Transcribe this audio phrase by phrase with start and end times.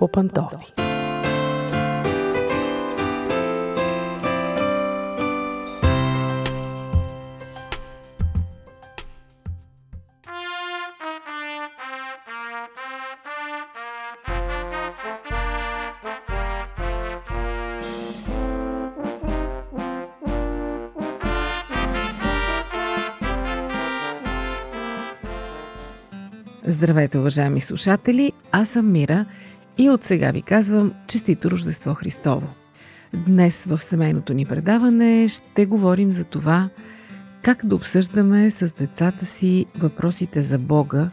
[0.00, 0.72] по пантофи.
[26.64, 28.32] Здравейте, уважаеми слушатели!
[28.52, 29.26] Аз съм Мира
[29.78, 32.48] и от сега ви казвам Честито Рождество Христово!
[33.14, 36.68] Днес в семейното ни предаване ще говорим за това
[37.42, 41.10] как да обсъждаме с децата си въпросите за Бога,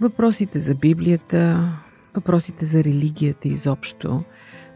[0.00, 1.72] въпросите за Библията,
[2.14, 4.22] въпросите за религията изобщо.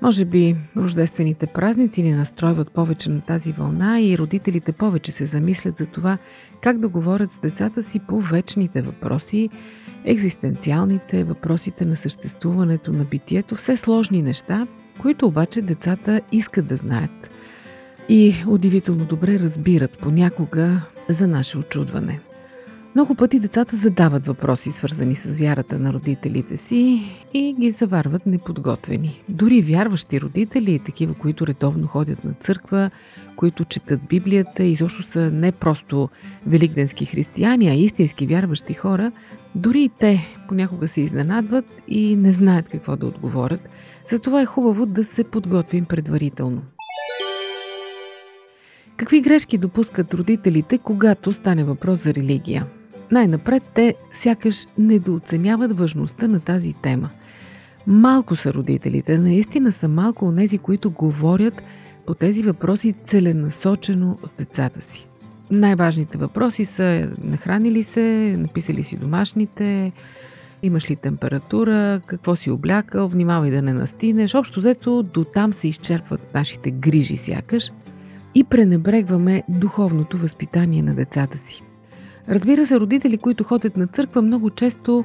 [0.02, 5.76] Може би рождествените празници ни настройват повече на тази вълна и родителите повече се замислят
[5.76, 6.18] за това
[6.60, 9.48] как да говорят с децата си по вечните въпроси,
[10.04, 14.66] екзистенциалните, въпросите на съществуването на битието, все сложни неща,
[15.00, 17.30] които обаче децата искат да знаят
[18.08, 22.20] и удивително добре разбират понякога за наше очудване.
[22.94, 27.02] Много пъти децата задават въпроси, свързани с вярата на родителите си
[27.34, 29.22] и ги заварват неподготвени.
[29.28, 32.90] Дори вярващи родители, такива, които редовно ходят на църква,
[33.36, 36.08] които четат Библията и защо са не просто
[36.46, 39.12] великденски християни, а истински вярващи хора,
[39.54, 43.68] дори и те понякога се изненадват и не знаят какво да отговорят.
[44.10, 46.62] Затова е хубаво да се подготвим предварително.
[48.96, 52.66] Какви грешки допускат родителите, когато стане въпрос за религия?
[53.12, 57.10] Най-напред те сякаш недооценяват важността на тази тема.
[57.86, 61.62] Малко са родителите, наистина са малко от тези, които говорят
[62.06, 65.06] по тези въпроси целенасочено с децата си.
[65.50, 69.92] Най-важните въпроси са нахранили се, написали си домашните,
[70.62, 74.34] имаш ли температура, какво си облякал, внимавай да не настинеш.
[74.34, 77.72] Общо взето до там се изчерпват нашите грижи сякаш
[78.34, 81.62] и пренебрегваме духовното възпитание на децата си.
[82.30, 85.04] Разбира се, родители, които ходят на църква, много често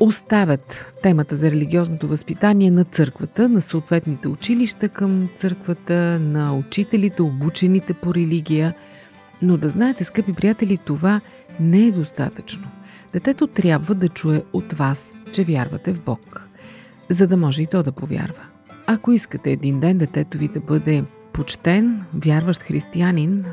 [0.00, 7.94] оставят темата за религиозното възпитание на църквата, на съответните училища към църквата, на учителите, обучените
[7.94, 8.74] по религия.
[9.42, 11.20] Но да знаете, скъпи приятели, това
[11.60, 12.68] не е достатъчно.
[13.12, 16.48] Детето трябва да чуе от вас, че вярвате в Бог,
[17.08, 18.42] за да може и то да повярва.
[18.86, 23.44] Ако искате един ден детето ви да бъде почтен, вярващ християнин,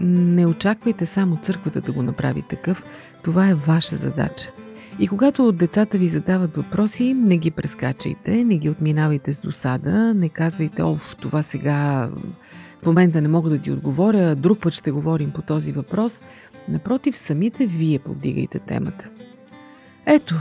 [0.00, 2.84] не очаквайте само църквата да го направи такъв.
[3.22, 4.50] Това е ваша задача.
[4.98, 10.28] И когато децата ви задават въпроси, не ги прескачайте, не ги отминавайте с досада, не
[10.28, 12.10] казвайте, о, това сега
[12.82, 16.20] в момента не мога да ти отговоря, друг път ще говорим по този въпрос.
[16.68, 19.08] Напротив, самите вие повдигайте темата.
[20.06, 20.34] Ето,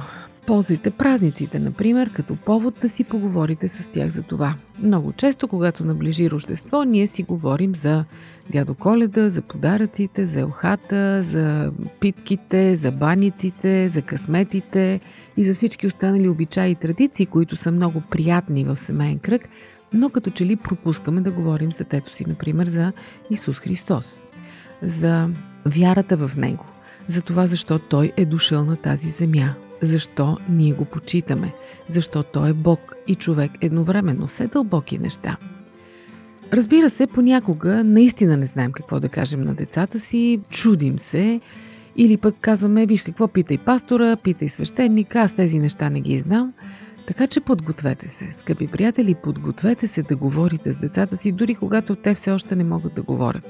[0.48, 4.56] Ползвайте празниците, например, като повод да си поговорите с тях за това.
[4.80, 8.06] Много често, когато наближи Рождество, ние си говорим за
[8.52, 15.00] дядо Коледа, за подаръците, за елхата, за питките, за баниците, за късметите
[15.38, 19.50] и за всички останали обичаи и традиции, които са много приятни в семейен кръг,
[19.94, 22.92] но като че ли пропускаме да говорим за тето си, например, за
[23.30, 24.24] Исус Христос,
[24.82, 25.30] за
[25.66, 26.66] вярата в Него,
[27.08, 31.54] за това защо Той е дошъл на тази земя, защо ние го почитаме,
[31.90, 35.38] защо той е Бог и човек едновременно, все дълбоки неща.
[36.54, 41.42] Разбира се, понякога наистина не знаем какво да кажем на децата си, чудим се
[41.96, 46.54] или пък казваме, виж какво, питай пастора, питай свещеника, аз тези неща не ги знам.
[47.08, 51.96] Така че подгответе се, скъпи приятели, подгответе се да говорите с децата си, дори когато
[51.96, 53.50] те все още не могат да говорят.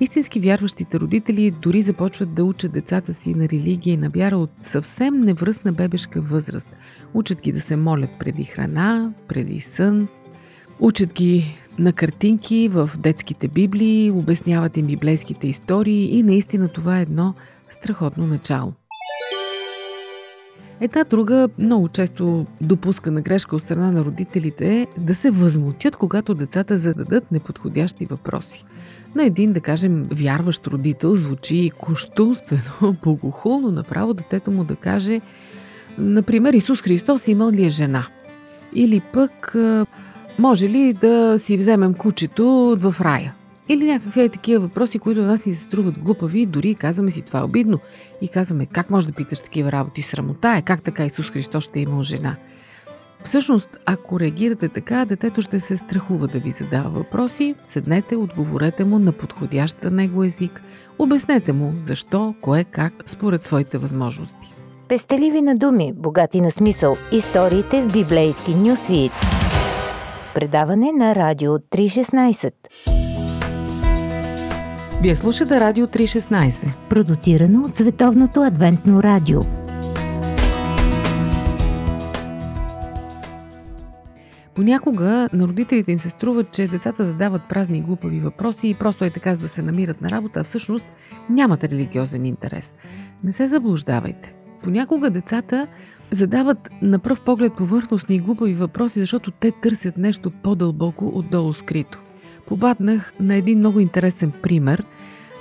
[0.00, 4.50] Истински вярващите родители дори започват да учат децата си на религия и на вяра от
[4.62, 6.68] съвсем невръстна бебешка възраст.
[7.14, 10.08] Учат ги да се молят преди храна, преди сън.
[10.80, 17.02] Учат ги на картинки в детските библии, обясняват им библейските истории и наистина това е
[17.02, 17.34] едно
[17.70, 18.72] страхотно начало.
[20.80, 26.34] Една друга много често допускана грешка от страна на родителите е да се възмутят, когато
[26.34, 28.64] децата зададат неподходящи въпроси.
[29.14, 35.20] На един, да кажем, вярващ родител звучи кощунствено, богохулно направо детето му да каже,
[35.98, 38.06] например, Исус Христос имал ли е жена?
[38.74, 39.56] Или пък,
[40.38, 43.34] може ли да си вземем кучето в рая?
[43.70, 47.42] Или някакви такива въпроси, които нас ни се струват глупави, дори казваме си това е
[47.42, 47.78] обидно.
[48.20, 50.02] И казваме, как може да питаш такива работи?
[50.02, 52.36] Срамота е, как така Исус Христос ще е имал жена?
[53.24, 58.98] Всъщност, ако реагирате така, детето ще се страхува да ви задава въпроси, седнете, отговорете му
[58.98, 60.62] на подходящ за него език,
[60.98, 64.54] обяснете му защо, кое, как, според своите възможности.
[64.88, 69.12] Пестеливи на думи, богати на смисъл, историите в библейски нюсвит.
[70.34, 72.52] Предаване на Радио 316.
[75.02, 76.72] Вие слушате Радио 316.
[76.88, 79.40] Продуцирано от Световното адвентно радио.
[84.54, 89.04] Понякога на родителите им се струва, че децата задават празни и глупави въпроси и просто
[89.04, 90.86] е така за да се намират на работа, а всъщност
[91.30, 92.72] нямат религиозен интерес.
[93.24, 94.34] Не се заблуждавайте.
[94.62, 95.66] Понякога децата
[96.10, 101.98] задават на пръв поглед повърхностни и глупави въпроси, защото те търсят нещо по-дълбоко отдолу скрито.
[102.46, 104.84] Побатнах на един много интересен пример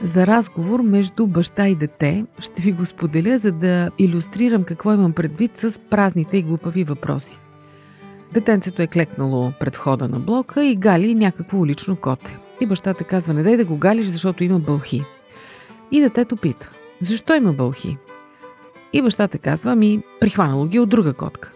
[0.04, 2.26] за разговор между баща и дете.
[2.40, 7.40] Ще ви го споделя, за да иллюстрирам какво имам предвид с празните и глупави въпроси.
[8.34, 12.38] Детенцето е клекнало пред входа на блока и гали някакво улично коте.
[12.62, 15.04] И бащата казва, не дай да го галиш, защото има бълхи.
[15.92, 16.70] И детето пита,
[17.02, 17.98] защо има бълхи?
[18.94, 21.52] И бащата казва, ами, прихванало ги от друга котка.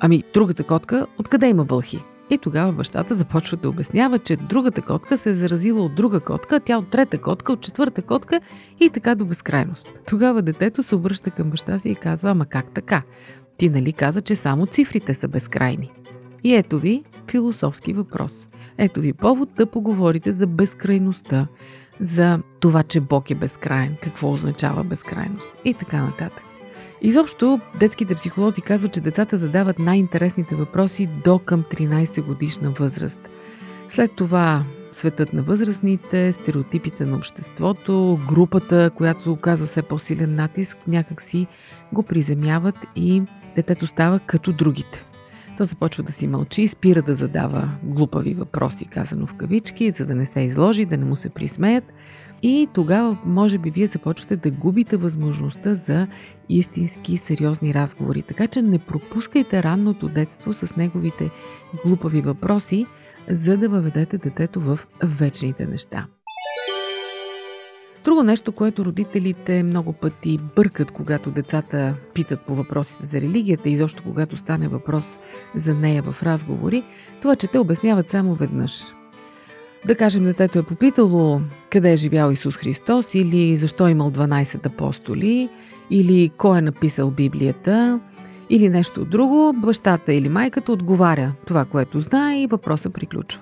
[0.00, 2.04] Ами, другата котка, откъде има бълхи?
[2.30, 6.60] И тогава бащата започва да обяснява, че другата котка се е заразила от друга котка,
[6.60, 8.40] тя от трета котка, от четвърта котка
[8.80, 9.88] и така до безкрайност.
[10.06, 13.02] Тогава детето се обръща към баща си и казва, ама как така?
[13.56, 15.90] Ти нали каза, че само цифрите са безкрайни?
[16.44, 18.48] И ето ви философски въпрос.
[18.78, 21.46] Ето ви повод да поговорите за безкрайността,
[22.00, 26.53] за това, че Бог е безкрайен, какво означава безкрайност и така нататък.
[27.02, 33.20] Изобщо, детските психолози казват, че децата задават най-интересните въпроси до към 13 годишна възраст.
[33.88, 41.22] След това светът на възрастните, стереотипите на обществото, групата, която оказва все по-силен натиск, някак
[41.22, 41.46] си
[41.92, 43.22] го приземяват и
[43.56, 45.04] детето става като другите.
[45.58, 50.14] То започва да си мълчи, спира да задава глупави въпроси, казано в кавички, за да
[50.14, 51.84] не се изложи, да не му се присмеят.
[52.46, 56.06] И тогава, може би, вие започвате да губите възможността за
[56.48, 58.22] истински сериозни разговори.
[58.22, 61.30] Така че не пропускайте ранното детство с неговите
[61.84, 62.86] глупави въпроси,
[63.30, 66.06] за да въведете детето в вечните неща.
[68.04, 73.76] Друго нещо, което родителите много пъти бъркат, когато децата питат по въпросите за религията и
[73.76, 75.18] защо когато стане въпрос
[75.54, 76.84] за нея в разговори,
[77.22, 78.84] това, че те обясняват само веднъж.
[79.86, 81.40] Да кажем, детето е попитало
[81.70, 85.48] къде е живял Исус Христос или защо е имал 12 апостоли
[85.90, 88.00] или кой е написал Библията
[88.50, 93.40] или нещо друго, бащата или майката отговаря това, което знае и въпросът приключва.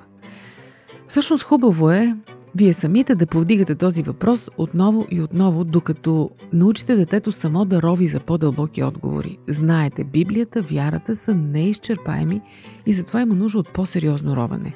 [1.08, 2.16] Всъщност хубаво е
[2.54, 8.06] вие самите да повдигате този въпрос отново и отново, докато научите детето само да рови
[8.06, 9.38] за по-дълбоки отговори.
[9.48, 12.40] Знаете, Библията, вярата са неизчерпаеми
[12.86, 14.74] и затова има нужда от по-сериозно ровене.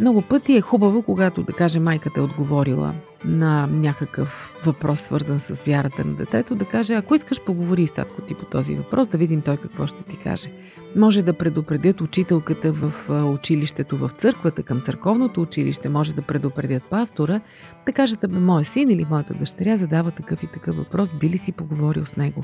[0.00, 5.64] Много пъти е хубаво, когато, да каже, майката е отговорила на някакъв въпрос, свързан с
[5.64, 9.18] вярата на детето, да каже, ако искаш, поговори с татко ти по този въпрос, да
[9.18, 10.52] видим той какво ще ти каже.
[10.96, 12.92] Може да предупредят учителката в
[13.34, 17.40] училището, в църквата, към църковното училище, може да предупредят пастора,
[17.86, 21.38] да кажат, бе, моя син или моята дъщеря задава такъв и такъв въпрос, би ли
[21.38, 22.42] си поговорил с него?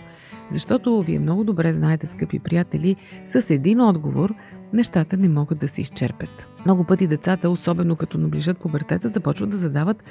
[0.50, 2.96] Защото вие много добре знаете, скъпи приятели,
[3.26, 4.34] с един отговор
[4.72, 6.46] нещата не могат да се изчерпят.
[6.64, 10.02] Много пъти децата, особено като наближат пубертета, започват да задават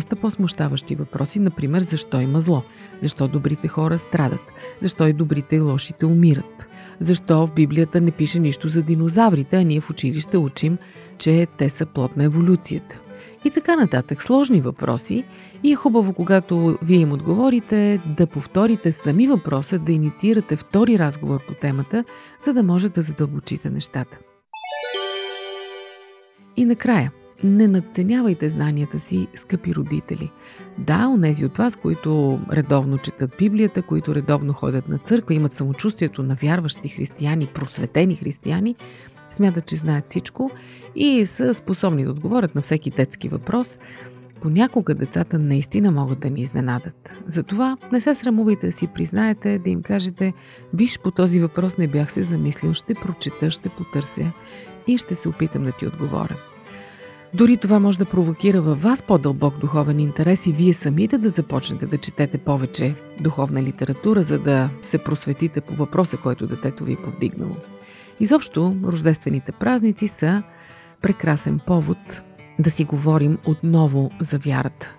[0.00, 2.62] доста по-смущаващи въпроси, например защо има зло,
[3.02, 4.52] защо добрите хора страдат,
[4.82, 6.66] защо и добрите и лошите умират,
[7.00, 10.78] защо в Библията не пише нищо за динозаврите, а ние в училище учим,
[11.18, 12.98] че те са плод на еволюцията.
[13.44, 14.22] И така нататък.
[14.22, 15.24] Сложни въпроси
[15.62, 21.46] и е хубаво, когато вие им отговорите, да повторите сами въпроса, да инициирате втори разговор
[21.46, 22.04] по темата,
[22.44, 24.18] за да може да задълбочите нещата.
[26.56, 27.12] И накрая,
[27.44, 30.30] не надценявайте знанията си, скъпи родители.
[30.78, 36.22] Да, онези от вас, които редовно четат Библията, които редовно ходят на църква, имат самочувствието
[36.22, 38.76] на вярващи християни, просветени християни,
[39.30, 40.50] смятат, че знаят всичко
[40.94, 43.78] и са способни да отговорят на всеки детски въпрос.
[44.42, 47.10] Понякога децата наистина могат да ни изненадат.
[47.26, 50.32] Затова не се срамувайте да си признаете, да им кажете,
[50.74, 54.32] виж по този въпрос не бях се замислил, ще прочета, ще потърся
[54.86, 56.49] и ще се опитам да ти отговоря.
[57.34, 61.86] Дори това може да провокира във вас по-дълбок духовен интерес и вие самите да започнете
[61.86, 67.02] да четете повече духовна литература, за да се просветите по въпроса, който детето ви е
[67.04, 67.56] повдигнало.
[68.20, 70.42] Изобщо, рождествените празници са
[71.02, 72.22] прекрасен повод
[72.58, 74.90] да си говорим отново за вярата.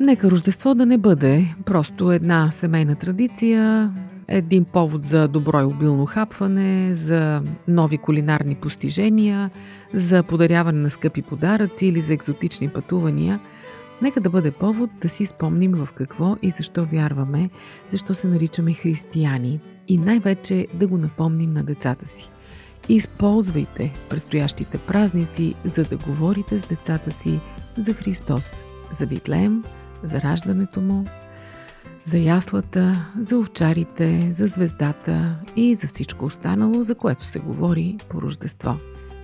[0.00, 3.92] Нека Рождество да не бъде просто една семейна традиция,
[4.28, 9.50] един повод за добро и обилно хапване, за нови кулинарни постижения,
[9.94, 13.40] за подаряване на скъпи подаръци или за екзотични пътувания.
[14.02, 17.50] Нека да бъде повод да си спомним в какво и защо вярваме,
[17.90, 22.30] защо се наричаме християни и най-вече да го напомним на децата си.
[22.88, 27.40] Използвайте предстоящите празници, за да говорите с децата си
[27.76, 29.64] за Христос, за Витлеем,
[30.02, 31.04] за раждането му,
[32.06, 38.22] за яслата, за овчарите, за звездата и за всичко останало, за което се говори по
[38.22, 38.76] Рождество.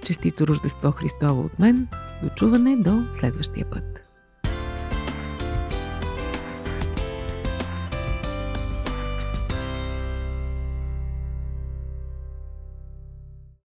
[0.05, 1.89] Честито Рождество Христово от мен,
[2.23, 4.02] дочуване до следващия път.